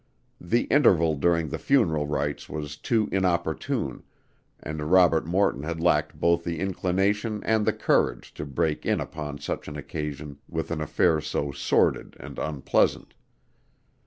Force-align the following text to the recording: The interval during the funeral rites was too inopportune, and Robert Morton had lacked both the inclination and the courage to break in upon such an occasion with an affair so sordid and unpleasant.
The 0.41 0.61
interval 0.63 1.13
during 1.13 1.49
the 1.49 1.59
funeral 1.59 2.07
rites 2.07 2.49
was 2.49 2.75
too 2.75 3.07
inopportune, 3.11 4.01
and 4.59 4.91
Robert 4.91 5.27
Morton 5.27 5.61
had 5.61 5.79
lacked 5.79 6.19
both 6.19 6.43
the 6.43 6.59
inclination 6.59 7.43
and 7.43 7.67
the 7.67 7.73
courage 7.73 8.33
to 8.33 8.45
break 8.47 8.83
in 8.83 8.99
upon 8.99 9.37
such 9.37 9.67
an 9.67 9.77
occasion 9.77 10.39
with 10.49 10.71
an 10.71 10.81
affair 10.81 11.21
so 11.21 11.51
sordid 11.51 12.17
and 12.19 12.39
unpleasant. 12.39 13.13